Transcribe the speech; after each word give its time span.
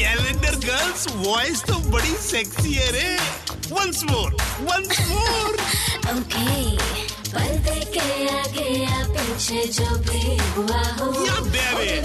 Calendar 0.00 0.54
girls 0.66 1.06
voice 1.14 1.62
तो 1.68 1.74
बड़ी 1.90 2.14
sexy 2.26 2.72
है 2.72 2.90
रे. 2.92 3.08
Once 3.72 4.02
more 4.10 4.36
once 4.68 5.00
more 5.08 5.58
okay 6.12 6.46
पलते 7.34 7.78
के 7.96 8.06
आगे 8.28 8.68
या 8.84 9.04
पीछे 9.16 9.64
जो 9.78 9.96
भी 10.08 10.36
हुआ 10.56 10.82
हो 11.00 11.12
या 11.26 11.40
बेबे 11.54 11.98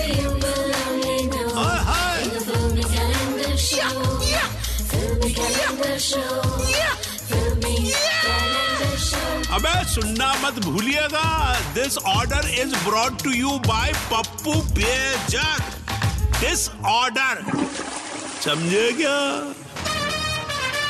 अबे 9.56 9.74
सुनना 9.90 10.34
मत 10.44 10.58
भूलिएगा. 10.64 11.28
This 11.74 11.98
order 12.14 12.48
is 12.62 12.76
brought 12.88 13.22
to 13.24 13.32
you 13.32 13.52
by 13.68 13.92
Pappu 14.12 14.54
Bejak 14.80 15.75
this 16.40 16.70
order. 16.86 17.42
समझे 18.44 18.92
क्या 18.94 19.20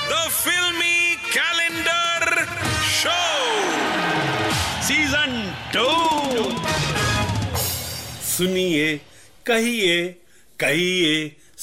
the 0.10 0.30
filmy 0.32 1.16
calendar 1.34 2.46
show 2.94 3.20
season 4.88 5.36
to 5.76 5.88
सुनिए 8.28 8.96
कहिए 9.46 10.04
कहिए 10.60 11.14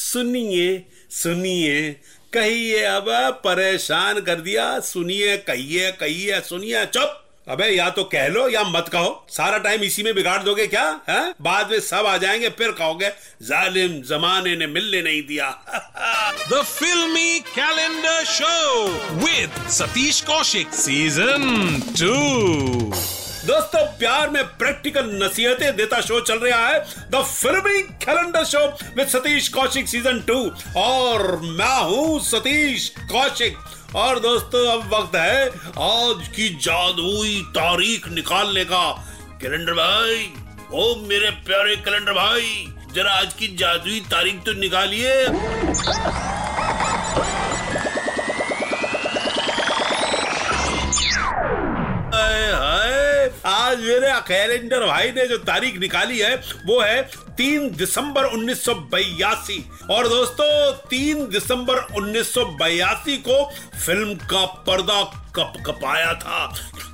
सुनिए 0.02 0.68
सुनिए 1.12 1.90
कहिए 2.34 2.82
अब 2.84 3.08
परेशान 3.44 4.20
कर 4.20 4.40
दिया 4.40 4.68
सुनिए 4.90 5.36
कहिए 5.48 5.90
कहिए 6.00 6.40
सुनिए 6.40 6.84
चुप। 6.86 7.18
अबे, 7.48 7.66
या 7.66 7.90
तो 7.90 8.04
कह 8.04 8.26
लो 8.28 8.48
या 8.48 8.62
मत 8.64 8.88
कहो। 8.88 9.26
सारा 9.28 9.58
टाइम 9.58 9.80
इसी 9.80 10.02
में 10.02 10.14
बिगाड़ 10.14 10.42
दोगे 10.42 10.66
क्या? 10.66 11.00
है? 11.08 11.34
बाद 11.40 11.70
में 11.70 11.80
सब 11.80 12.06
आ 12.06 12.16
जाएँगे, 12.16 12.48
फिर 12.48 12.72
कहोगे, 12.72 13.08
जालिम 13.42 14.02
जमाने 14.02 14.56
ने 14.56 14.66
मिलने 14.66 15.02
नहीं 15.02 15.22
दिया। 15.22 15.50
The 16.52 16.62
filmy 16.62 17.40
calendar 17.40 18.24
show 18.24 18.88
with 19.14 19.70
Satish 19.70 20.20
Kaushik 20.20 20.70
season 20.70 21.82
2. 21.98 23.21
दोस्तों, 23.42 23.86
प्यार 23.98 24.28
में 24.30 24.44
प्रैक्टिकल 24.44 25.08
नसीहतें 25.22 25.76
देता 25.76 26.00
शो 26.00 26.20
चल 26.20 26.38
रहा 26.38 26.66
है। 26.68 26.80
The 27.10 27.22
filmy 27.22 27.80
calendar 28.04 28.44
show 28.44 28.60
with 28.96 29.08
Satish 29.08 29.48
Kaushik 29.48 29.88
season 29.88 30.20
two. 30.20 30.36
और 30.76 31.36
मैं 31.36 31.82
हूँ 31.82 32.20
सतीश 32.20 32.88
कौशिक। 33.00 33.56
और 33.96 34.18
दोस्तों, 34.20 34.66
अब 34.72 34.94
वक्त 34.94 35.16
है 35.16 35.48
आज 35.80 36.28
की 36.28 36.48
जादुई 36.62 37.40
तारीख 37.48 38.08
निकालने 38.08 38.64
का। 38.64 38.90
कैलेंडर 39.42 39.72
भाई, 39.72 40.32
ओ 40.72 40.94
मेरे 41.08 41.30
प्यारे 41.30 41.76
कैलेंडर 41.76 42.12
भाई, 42.12 42.66
जरा 42.94 43.12
आज 43.12 43.34
की 43.34 43.56
जादुई 43.56 44.00
तारीख 44.00 44.42
तो 44.46 44.52
निकालिए। 44.52 45.26
कैलेंडर 54.28 54.86
भाई 54.86 55.10
ने 55.10 55.26
जो 55.26 55.38
तारीख 55.38 55.78
निकाली 55.78 56.18
है, 56.18 56.34
वो 56.66 56.80
है 56.80 57.02
तीन 57.36 57.70
दिसंबर 57.76 58.24
उन्नीस 58.24 58.68
और 59.90 60.08
दोस्तों, 60.08 60.72
तीन 60.88 61.28
दिसंबर 61.28 61.78
उन्नीस 61.96 62.34
को 62.38 63.44
फ़िल्म 63.86 64.14
का 64.14 64.44
पर्दा 64.66 65.02
कप 65.36 65.52
कपाया 65.66 66.12
था, 66.14 66.46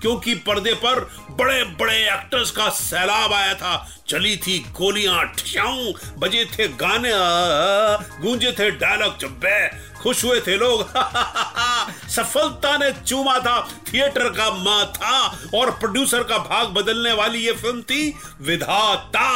क्योंकि 0.02 0.34
पर्दे 0.34 0.74
पर 0.74 1.00
बड़े 1.30 1.64
बड़े 1.80 1.96
एक्टर्स 1.96 2.50
का 2.50 2.68
सैलाब 2.68 3.32
आया 3.32 3.54
था। 3.54 3.88
चली 4.08 4.36
थी 4.36 4.58
गोलियाँ, 4.76 5.24
ठियाऊं, 5.38 5.92
बजे 6.18 6.44
थे 6.44 6.68
गाने, 6.68 7.12
गूंजे 8.22 8.52
थे 8.52 8.70
डायलॉग 8.70 9.18
चब्बे 9.18 9.68
खुश 10.02 10.24
हुए 10.24 10.40
थे 10.40 10.56
लोग। 10.56 10.88
सफलता 12.08 12.76
ने 12.78 12.90
चूमा 13.00 13.38
था। 13.38 13.60
थिएटर 13.92 14.28
का 14.28 14.50
माथा 14.52 15.18
और 15.54 15.70
प्रोड्यूसर 15.70 16.22
का 16.22 16.38
भाग 16.38 16.68
बदलने 16.74 17.12
वाली 17.12 17.38
ये 17.38 17.52
फ़िल्म 17.52 17.82
थी 17.82 18.14
विधाता। 18.40 19.28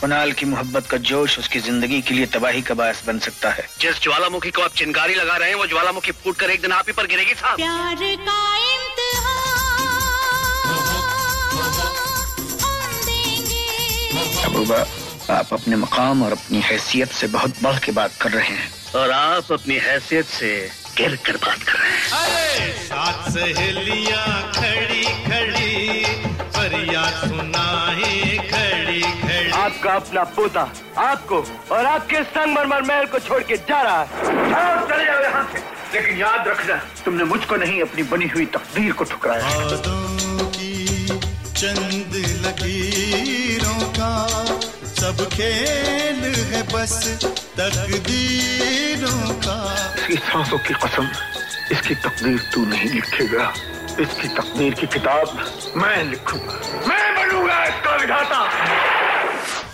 कुणाल 0.00 0.32
की 0.32 0.46
मोहब्बत 0.46 0.86
का 0.86 0.96
जोश 1.08 1.38
उसकी 1.38 1.60
ज़िंदगी 1.60 2.00
के 2.02 2.14
लिए 2.14 2.26
तबाही 2.26 2.62
का 2.62 2.74
बायस 2.74 3.02
बन 3.06 3.18
सकता 3.18 3.50
है। 3.50 3.68
जिस 3.80 4.00
ज्वालामुखी 4.02 4.50
को 4.50 4.62
आप 4.62 4.74
चिंगारी 4.76 5.14
लगा 5.14 5.36
रहे 5.36 5.48
हैं 5.48 5.56
वो 5.56 5.66
ज्वालामुखी 5.66 6.12
फूट 6.12 6.36
कर 6.36 6.50
एक 6.50 6.60
दिन 6.62 6.72
आप 6.72 6.84
ही 6.88 6.92
पर 6.92 7.06
गिरेगी 7.06 7.34
साहब। 7.34 7.56
प्यार 7.56 7.96
का 7.96 8.42
महबूबा 14.44 14.86
आप 15.30 15.52
अपने 15.52 15.76
मकाम 15.76 16.22
और 16.22 16.32
अपनी 16.32 16.60
हैसियत 16.60 17.12
से 17.12 17.26
बहुत 17.26 17.62
बढ़ 17.62 17.78
के 17.78 17.92
बात 17.92 18.12
कर 18.20 18.30
रहे 18.30 18.48
हैं। 18.48 18.70
और 18.96 19.10
आप 19.10 19.52
अपनी 19.52 19.74
हैसियत 19.74 20.26
से 20.26 20.50
गिर 20.96 21.16
कर 21.26 21.36
बात 21.36 21.62
कर 21.62 21.78
रहे 21.78 21.90
हैं। 21.90 21.93
सात 22.84 23.28
सहेलियाँ 23.30 24.52
खड़ी 24.52 25.04
खड़ी 25.24 26.04
फरियाद 26.56 27.28
सुनाए 27.28 28.36
खड़ी 28.50 29.00
खड़ी। 29.22 29.50
आपका 29.50 29.94
अपना 29.94 30.24
पोता 30.36 30.64
आपको 30.98 31.44
और 31.70 31.86
आपके 31.86 32.22
संगमरमर 32.24 32.82
महल 32.82 33.06
को 33.06 33.18
छोड़ 33.18 33.42
के 33.42 33.56
जा 33.68 33.80
रहा 33.82 34.00
है। 34.00 34.06
चले 34.88 35.04
जाओ 35.04 35.22
यहाँ 35.22 35.44
से। 35.52 35.58
लेकिन 35.94 36.18
याद 36.18 36.48
रखना 36.48 36.76
तुमने 37.04 37.24
मुझको 37.24 37.56
नहीं 37.56 37.80
अपनी 37.82 38.02
बनी 38.02 38.26
हुई 38.26 38.46
तकदीर 38.46 38.92
को 38.92 39.04
ठुकराया। 39.04 39.50
चंद 41.54 42.14
लकीरों 42.46 43.80
का 43.98 44.12
सब 44.94 45.28
खेल 45.32 46.20
है 46.52 46.62
बस 46.72 46.94
तकदीरों 47.58 49.20
का। 49.46 49.56
इसकी 49.94 50.16
सांसों 50.16 50.58
की 50.58 50.74
कसम 50.74 51.08
इसकी 51.72 51.94
तकदीर 51.94 52.38
तू 52.54 52.64
नहीं 52.66 52.88
लिखेगा। 52.90 53.52
इसकी 54.00 54.28
तकदीर 54.28 54.74
की 54.74 54.86
किताब 54.86 55.26
मैं 55.76 56.02
लिखूँगा। 56.04 56.60
मैं 56.88 57.14
बनूँगा 57.16 57.64
इसका 57.64 57.96
विधाता। 57.96 58.40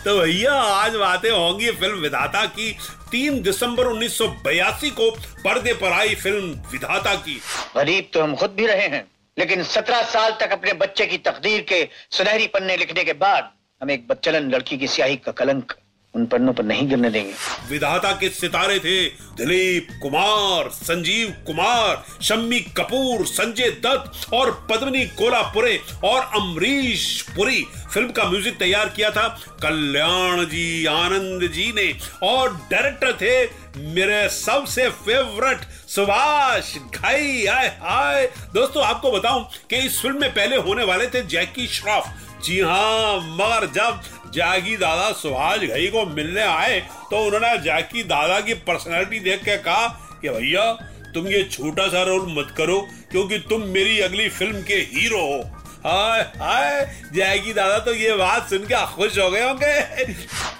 तो 0.05 0.19
भैया 0.19 0.53
आज 0.53 0.95
बातें 0.97 1.31
होंगी 1.31 1.71
फ़िल्म 1.71 1.99
विधाता 2.01 2.45
की। 2.49 2.71
तीन 3.11 3.41
दिसंबर 3.43 3.87
1982 3.87 4.91
को 4.91 5.11
पर्दे 5.45 5.73
पर 5.75 5.93
आई 5.93 6.15
फ़िल्म 6.15 6.51
विधाता 6.73 7.15
की। 7.17 7.41
गरीब 7.77 8.11
तो 8.13 8.23
हम 8.23 8.37
खुद 8.37 8.51
भी 8.51 8.67
रहे 8.67 8.87
हैं 8.87 9.05
लेकिन 9.37 9.63
सत्रह 9.65 10.03
साल 10.03 10.37
तक 10.41 10.53
अपने 10.53 10.73
बच्चे 10.79 11.07
की 11.07 11.19
तकदीर 11.19 11.61
के 11.69 11.89
सुनहरी 12.11 12.47
पन्ने 12.47 12.77
लिखने 12.77 13.05
के 13.05 13.13
बाद 13.13 13.51
हम 13.81 13.91
एक 13.91 14.07
बच्चलन 14.09 14.51
लड़की 14.51 14.79
की 14.79 14.89
स्याही 14.89 15.17
का 15.17 15.33
कलंक 15.33 15.73
उन 16.15 16.25
पन्नों 16.27 16.53
पर 16.53 16.65
नहीं 16.65 16.89
गिरने 16.89 17.11
देंगे। 17.11 17.33
विधाता 17.69 18.11
के 18.13 18.29
सितारे 18.29 18.79
थे, 18.79 19.05
दिलीप 19.37 19.89
कुमार, 20.03 20.69
संजीव 20.71 21.29
कुमार, 21.47 22.03
शम्मी 22.23 22.59
कपूर, 22.79 23.25
संजय 23.27 23.71
दत्त 23.85 24.33
और 24.35 24.51
पद्मिनी 24.71 25.05
कोलापुरे 25.19 25.79
और 26.05 26.21
अमरीश 26.37 27.21
पुरी। 27.37 27.63
फ़िल्म 27.93 28.11
का 28.11 28.25
म्यूज़िक 28.25 28.59
तैयार 28.59 28.89
किया 28.89 29.11
था 29.11 29.29
कल्याण 29.63 30.45
जी, 30.45 30.85
आनंद 30.87 31.49
जी 31.53 31.73
ने। 31.73 31.93
और 32.23 32.55
डायरेक्टर 32.71 33.13
थे 33.13 33.91
मेरे 33.95 34.29
सबसे 34.29 34.89
फेवरेट 34.89 35.61
सुभाष 35.89 36.77
घाई। 36.77 37.45
आए 37.47 37.69
हाय। 37.83 38.27
दोस्तों, 38.55 38.85
आपको 38.85 39.13
बताऊँ 39.13 39.49
कि 39.71 39.77
इस 39.77 40.01
फ़िल्म 40.03 40.21
में 40.21 40.31
पहले 40.31 40.57
होने 40.59 40.85
वाले 40.85 41.07
थे 41.07 41.23
जैकी 41.25 41.67
श्रॉफ। 41.69 42.13
जी 42.45 42.61
हाँ 42.61 43.21
मगर 43.21 43.67
जब 43.71 44.01
जागी 44.35 44.77
दादा 44.77 45.11
सुभाष 45.13 45.61
घई 45.61 45.87
को 45.87 46.05
मिलने 46.07 46.43
आए 46.43 46.81
तो 47.11 47.25
उन्होंने 47.27 47.57
जाकी 47.63 48.03
दादा 48.05 48.41
की 48.41 48.55
पर्सनालिटी 48.67 49.21
देख 49.21 49.45
के 49.45 49.57
कहा 49.59 49.89
कि 50.23 50.29
भैया 50.29 50.73
तुम 51.15 51.27
ये 51.29 51.43
छोटा 51.45 51.87
सा 51.89 52.03
रोल 52.03 52.27
मत 52.39 52.55
करो 52.57 52.81
क्योंकि 53.11 53.39
तुम 53.49 53.63
मेरी 53.69 53.99
अगली 54.01 54.29
फ़िल्म 54.29 54.63
के 54.63 54.75
हीरो 54.75 55.21
हो। 55.21 55.41
हाय 55.87 56.21
हाय 56.39 56.95
जाएगी 57.15 57.53
दादा 57.53 57.79
तो 57.79 57.95
ये 57.95 58.13
बात 58.17 58.49
सुन 58.51 58.65
के 58.65 58.85
खुश 58.87 59.19
हो 59.19 59.31
गए 59.31 59.43
होंगे। 59.43 60.05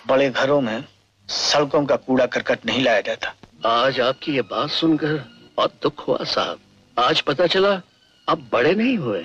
बड़े 0.09 0.29
घरों 0.31 0.61
में 0.61 0.85
सड़कों 1.29 1.85
का 1.87 1.97
कूड़ा 1.97 2.27
करकट 2.27 2.67
नहीं 2.67 2.83
लाया 2.85 3.01
जाता। 3.01 3.35
आज 3.67 4.01
आपकी 4.01 4.33
ये 4.33 4.43
बात 4.51 4.71
सुनकर 4.71 5.15
बहुत 5.57 5.75
दुख 5.83 6.07
हुआ 6.09 6.25
साहब। 6.25 6.59
आज 6.97 7.21
पता 7.21 7.47
चला 7.47 7.71
आप 8.29 8.49
बड़े 8.53 8.75
नहीं 8.75 8.97
हुए 8.97 9.25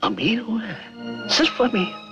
अमीर 0.00 0.40
हुए 0.40 0.74
सिर्फ़ 1.36 1.62
अमीर। 1.62 2.05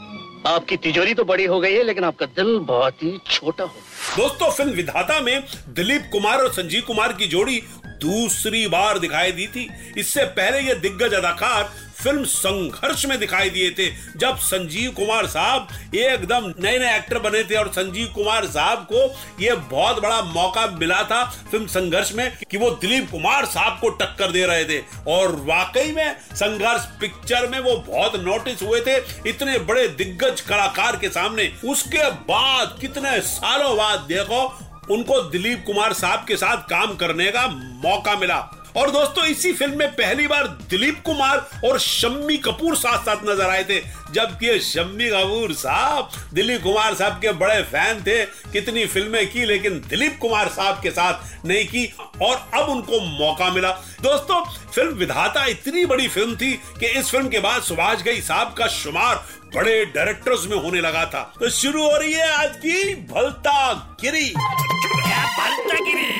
आपकी 0.46 0.76
तिजोरी 0.76 1.14
तो 1.14 1.25
बड़ी 1.25 1.44
हो 1.44 1.58
गई 1.61 1.75
है, 1.75 1.82
लेकिन 1.82 2.05
आपका 2.05 2.26
दिल 2.29 2.58
बहुत 2.61 3.02
ही 3.02 3.19
छोटा 3.26 3.64
हो 3.64 3.75
दोस्तों, 4.17 4.50
फ़िल्म 4.50 4.73
विधाता 4.73 5.20
में 5.20 5.44
दिलीप 5.69 6.08
कुमार 6.12 6.38
और 6.38 6.52
संजीव 6.52 6.82
कुमार 6.87 7.12
की 7.12 7.26
जोड़ी 7.26 7.62
दूसरी 8.00 8.67
बार 8.67 8.99
दिखाई 8.99 9.32
दी 9.32 9.46
थी। 9.46 9.69
इससे 9.99 10.25
पहले 10.32 10.61
ये 10.61 10.75
दिग्गज 10.76 11.14
अदाकार 11.14 11.73
फ़िल्म 11.94 12.25
संघर्ष 12.25 13.05
में 13.06 13.19
दिखाई 13.19 13.50
दिए 13.50 13.70
थे, 13.70 13.88
जब 14.17 14.37
संजीव 14.38 14.91
कुमार 14.93 15.26
साहब 15.26 15.69
एकदम 15.94 16.52
नए 16.58 16.79
नए 16.79 16.96
एक्टर 16.96 17.19
बने 17.19 17.43
थे 17.44 17.55
और 17.55 17.69
संजीव 17.73 18.12
कुमार 18.14 18.46
साहब 18.46 18.87
को 18.93 19.05
ये 19.43 19.55
बहुत 19.70 20.00
बड़ा 20.02 20.20
मौका 20.25 20.67
मिला 20.70 21.02
था 21.02 21.23
फ़िल्म 21.50 21.67
संघर्ष 21.67 22.12
में 22.12 22.31
कि 22.50 22.56
वो 22.56 22.70
दिलीप 22.73 23.11
कुमार 23.11 23.46
साहब 23.46 23.79
को 23.81 23.88
टक्कर 23.96 24.32
दे 24.32 24.44
रहे 24.46 24.64
थे। 24.64 24.79
और 25.08 25.35
वाकई 25.46 25.93
में 25.93 26.17
संघर्ष 26.35 26.85
पिक्चर 27.00 27.49
में 27.49 27.58
वो 27.61 27.76
बहुत 27.88 28.17
नोटिस 28.25 28.62
हुए 28.62 28.81
थे, 28.81 28.96
इतने 29.31 29.58
बड़े 29.61 29.87
दिग्गज 29.88 30.41
कलाकार 30.41 30.96
के 30.96 31.08
सामने। 31.11 31.50
उसके 31.64 32.11
बाद 32.11 32.76
कितने 32.81 33.20
सालों 33.23 33.76
बाद 33.76 34.00
देखो, 34.08 34.43
उनको 34.91 35.20
दिलीप 35.23 35.62
कुमार 35.67 35.93
साहब 35.93 36.25
के 36.29 36.37
साथ 36.37 36.62
काम 36.70 36.94
करने 36.96 37.31
का 37.31 37.46
मौका 37.85 38.17
मिला। 38.17 38.38
और 38.76 38.90
दोस्तों, 38.90 39.24
इसी 39.24 39.52
फ़िल्म 39.52 39.78
में 39.78 39.90
पहली 39.92 40.26
बार 40.26 40.46
दिलीप 40.70 41.02
कुमार 41.06 41.46
और 41.64 41.78
शम्मी 41.78 42.36
कपूर 42.36 42.76
साथ 42.76 43.04
साथ 43.04 43.24
नज़र 43.24 43.50
आए 43.50 43.64
थे। 43.64 43.78
जबकि 44.12 44.58
शम्मी 44.60 45.08
कपूर 45.10 45.52
साहब, 45.54 46.10
दिलीप 46.34 46.62
कुमार 46.62 46.94
साहब 46.94 47.20
के 47.20 47.32
बड़े 47.34 47.62
फ़ैन 47.62 48.02
थे। 48.02 48.24
कितनी 48.52 48.86
फ़िल्में 48.86 49.26
की, 49.32 49.44
लेकिन 49.44 49.78
दिलीप 49.88 50.18
कुमार 50.20 50.48
साहब 50.48 50.80
के 50.82 50.90
साथ 50.90 51.46
नहीं 51.46 51.64
की 51.66 51.86
और 52.22 52.36
अब 52.54 52.68
उनको 52.68 53.00
मौका 53.18 53.50
मिला। 53.50 53.70
दोस्तों, 54.02 54.42
फ़िल्म 54.72 54.94
विधाता 54.94 55.44
इतनी 55.46 55.84
बड़ी 55.86 56.08
फ़िल्म 56.08 56.36
थी 56.36 56.52
कि 56.80 56.86
इस 56.98 57.10
फ़िल्म 57.10 57.28
के 57.28 57.40
बाद 57.40 57.62
सुभाष 57.62 58.02
गई 58.02 58.20
साहब 58.22 58.54
का 58.58 58.66
शुमार 58.72 59.24
बड़े 59.56 59.84
डायरेक्टर्स 59.86 60.46
में 60.46 60.56
होने 60.56 60.80
लगा 60.80 61.04
था। 61.06 61.22
तो 61.40 61.50
शुरू 61.52 61.82
हो 61.82 61.96
रही 61.96 62.12
है 62.12 62.30
आज 62.34 62.56
की 62.56 62.94
भलता 63.12 63.72
गिरी 64.02 64.28
भलता 64.34 65.76
गिरी 65.76 66.13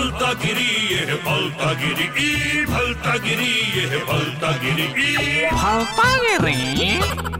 ये 0.00 0.98
है 1.08 1.16
भलता 1.26 1.72
गिरी 1.82 2.06
ई 2.24 2.64
भलता 2.70 3.16
गिरी 3.26 3.52
ये 3.76 3.98
भलता 4.08 4.50
गिरी 4.64 4.88
ई 5.04 5.48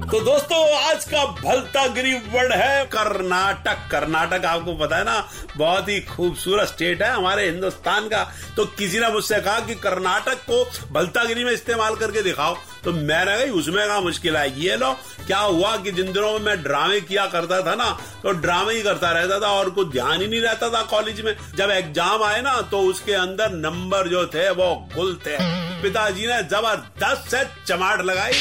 तो 0.07 0.19
दोस्तों, 0.21 0.59
आज 0.81 1.05
का 1.05 1.25
भलता 1.27 1.87
गिरी 1.95 2.13
वर्ड 2.33 2.53
है 2.53 2.85
कर्नाटक। 2.87 3.79
कर्नाटक 3.91 4.45
आपको 4.45 4.75
पता 4.75 4.97
है 4.97 5.05
ना, 5.05 5.17
बहुत 5.57 5.89
ही 5.89 6.01
खूबसूरत 6.03 6.69
स्टेट 6.69 7.03
है 7.03 7.11
हमारे 7.13 7.45
हिंदुस्तान 7.45 8.07
का। 8.09 8.23
तो 8.57 8.65
किसी 8.79 8.99
ने 9.01 9.09
मुझसे 9.13 9.41
कहा 9.41 9.61
कि 9.61 9.75
कर्नाटक 9.77 10.45
को 10.51 10.63
भलतागिरी 10.95 11.45
में 11.45 11.51
इस्तेमाल 11.53 11.97
करके 11.97 12.23
दिखाओ। 12.23 12.55
तो 12.85 12.93
मैंने 12.93 13.37
कही, 13.37 13.51
उसमें 13.53 13.87
का 13.89 14.01
मुश्किल 14.01 14.37
है 14.37 14.61
ये 14.61 14.77
लो, 14.77 14.93
क्या 15.27 15.39
हुआ 15.39 15.77
कि 15.77 15.93
जिन 15.93 16.13
दिनों 16.13 16.33
में 16.33 16.41
मैं 16.41 16.63
ड्रामे 16.63 17.01
किया 17.01 17.27
करता 17.27 17.61
था 17.67 17.75
ना 17.75 17.91
तो 18.23 18.33
ड्रामे 18.35 18.75
ही 18.75 18.83
करता 18.83 19.11
रहता 19.11 19.41
था 19.41 19.51
और 19.53 19.71
कुछ 19.71 19.89
ध्यान 19.93 20.21
ही 20.21 20.27
नहीं 20.29 20.41
रहता 20.41 20.69
था 20.69 20.83
कॉलेज 20.91 21.21
में। 21.21 21.35
जब 21.57 21.71
एग्ज़ाम 21.71 22.23
आए 22.25 22.41
ना 22.43 22.61
तो 22.71 22.81
उसके 22.91 23.15
अंदर 23.15 23.51
नंबर 23.57 24.09
जो 24.09 24.27
थे, 24.27 24.49
वो 24.51 24.75
गुल 24.95 25.15
थे। 25.27 25.37
पिताजी 25.83 26.27
ने 26.27 26.43
ज़बरदस्त 26.45 27.31
से 27.31 27.45
चमाट 27.67 28.01
लगाई। 28.03 28.33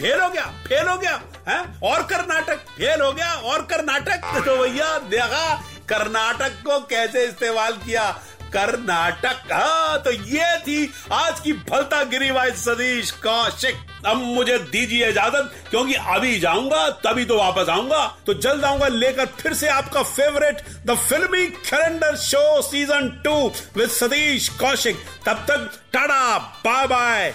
फेल 0.00 0.20
हो 0.20 0.28
गया, 0.28 0.44
फेल 0.66 0.88
हो 0.88 0.96
गया, 0.98 1.20
है? 1.48 1.58
और 1.84 2.02
कर्नाटक, 2.02 2.58
फेल 2.70 3.00
हो 3.00 3.12
गया, 3.12 3.32
और 3.32 3.62
कर्नाटक। 3.62 4.22
तो 4.36 4.56
भैया, 4.56 4.98
देखा, 5.10 5.54
कर्नाटक 5.88 6.62
को 6.66 6.78
कैसे 6.86 7.24
इस्तेमाल 7.24 7.72
किया? 7.76 8.10
कर्नाटक 8.52 9.52
हाँ 9.52 9.98
तो 10.02 10.10
ये 10.10 10.56
थी 10.58 10.92
आज 11.12 11.40
की 11.40 11.52
भलता 11.68 12.02
गिरी 12.04 12.30
बाई 12.32 12.50
सतीश 12.52 13.10
कौशिक। 13.26 13.76
अब 14.06 14.16
मुझे 14.16 14.58
दीजिए 14.58 15.08
इजाज़त, 15.08 15.52
क्योंकि 15.70 15.94
अभी 15.94 16.38
जाऊँगा, 16.40 16.88
तभी 17.04 17.24
तो 17.24 17.36
वापस 17.38 17.68
आऊँगा। 17.68 18.04
तो 18.26 18.34
जल्द 18.36 18.64
आऊँगा, 18.64 18.88
लेकर 18.88 19.26
फिर 19.40 19.54
से 19.54 19.68
आपका 19.68 20.02
favourite 20.02 20.62
the 20.86 20.96
filmy 20.98 21.46
calendar 21.46 22.16
show 22.18 22.62
season 22.62 23.08
two 23.24 23.36
with 23.76 23.88
Satish 23.90 24.48
Kaushik. 24.60 25.04
तब 25.26 25.46
तक, 25.50 25.70
tata 25.92 26.38
bye 26.64 26.86
bye 26.86 27.34